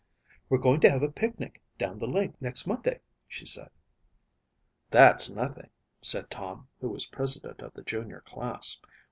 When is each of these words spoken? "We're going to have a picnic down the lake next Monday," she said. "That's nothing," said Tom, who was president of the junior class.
"We're 0.49 0.57
going 0.57 0.79
to 0.81 0.89
have 0.89 1.03
a 1.03 1.11
picnic 1.11 1.61
down 1.77 1.99
the 1.99 2.07
lake 2.07 2.33
next 2.41 2.65
Monday," 2.65 3.01
she 3.27 3.45
said. 3.45 3.69
"That's 4.89 5.29
nothing," 5.29 5.69
said 6.01 6.31
Tom, 6.31 6.67
who 6.79 6.89
was 6.89 7.05
president 7.05 7.61
of 7.61 7.71
the 7.75 7.83
junior 7.83 8.21
class. 8.21 8.79